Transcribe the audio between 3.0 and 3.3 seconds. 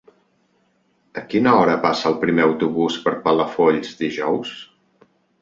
per